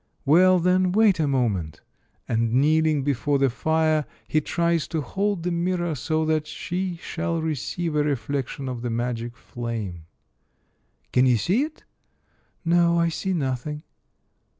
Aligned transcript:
Well, 0.25 0.57
then, 0.57 0.93
wait 0.93 1.19
a 1.19 1.27
moment," 1.27 1.81
and 2.27 2.53
kneeling 2.53 3.03
before 3.03 3.37
the 3.37 3.51
fire, 3.51 4.05
he 4.27 4.41
tries 4.41 4.87
to 4.87 5.01
hold 5.01 5.43
the 5.43 5.51
mirror 5.51 5.93
so 5.93 6.25
that 6.25 6.47
she 6.47 6.95
shall 6.95 7.39
receive 7.39 7.95
a 7.95 8.03
reflection 8.03 8.67
of 8.67 8.81
the 8.81 8.89
magic 8.89 9.37
flame." 9.37 10.07
Can 11.13 11.27
you 11.27 11.37
see 11.37 11.61
it?" 11.61 11.83
"No! 12.65 12.99
I 12.99 13.09
see 13.09 13.33
nothing." 13.33 13.83